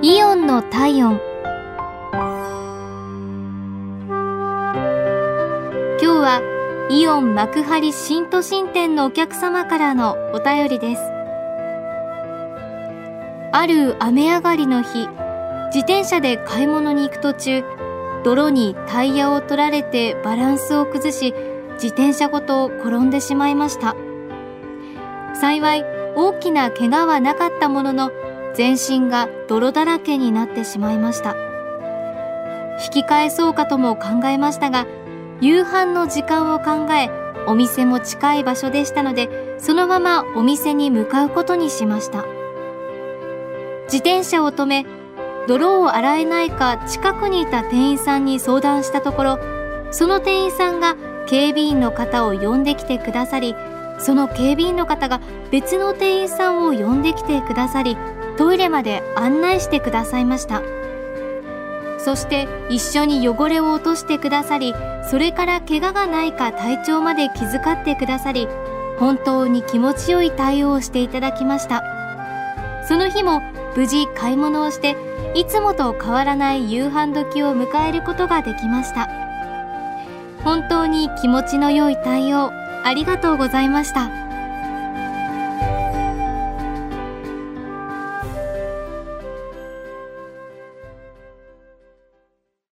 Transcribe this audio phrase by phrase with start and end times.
[0.00, 1.20] イオンの体温。
[6.00, 11.02] 今日はイオン幕張新都心店のお客様からのお便りです。
[13.50, 15.08] ある雨上がりの日
[15.74, 17.64] 自転車で買い物に行く途中
[18.22, 21.34] 泥にタイヤを取られてバランスを崩し
[21.72, 23.96] 自転車ごと転んでしまいました。
[25.34, 28.12] 幸い大きな怪我はなかったものの
[28.58, 31.36] 全身が泥だらけになってしまいました。
[32.84, 34.84] 引き返そうかとも考えましたが
[35.40, 37.08] 夕飯の時間を考え
[37.46, 42.24] お店も近い場所でしたのでそのままお店に向かうことにしました。
[43.84, 44.86] 自転車を止め
[45.46, 49.38] 泥を洗えないか近くにいた店員さんに相談したところ
[49.92, 50.96] その店員さんが
[51.28, 53.54] 警備員の方を呼んできてくださり
[54.00, 55.20] その警備員の方が
[55.52, 57.96] 別の店員さんを呼んできてくださり
[58.38, 60.62] トイレまで案内してくださいました。
[61.98, 64.72] そして一緒に汚れを落としてくださり
[65.10, 68.46] それから怪我がないか体調まで気遣ってくださり
[68.98, 71.82] 本当に気持ちよい対応をしていただきました。
[72.86, 73.42] その日も
[73.76, 74.96] 無事買い物をして
[75.34, 79.08] いつもと変わらない夕飯時を迎えることができました。
[80.42, 82.50] 本当に気持ちの良い対応
[82.84, 84.27] ありがとうございました。